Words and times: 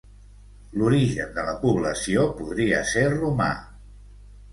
L'origen 0.81 1.35
de 1.35 1.43
la 1.49 1.53
població 1.65 2.23
podria 2.39 2.79
ser 2.93 3.05
romà. 3.13 3.51